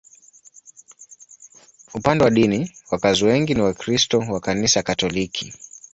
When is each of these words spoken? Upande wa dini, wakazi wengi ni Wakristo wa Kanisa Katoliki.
Upande 1.93 2.23
wa 2.23 2.29
dini, 2.29 2.71
wakazi 2.91 3.25
wengi 3.25 3.53
ni 3.55 3.61
Wakristo 3.61 4.19
wa 4.19 4.39
Kanisa 4.39 4.83
Katoliki. 4.83 5.53